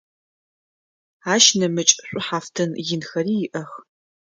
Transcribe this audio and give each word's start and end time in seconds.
Ащ 1.33 1.45
нэмыкӏ 1.59 1.93
шӏухьафтын 2.07 2.71
инхэри 2.93 3.35
иӏэх. 3.45 3.71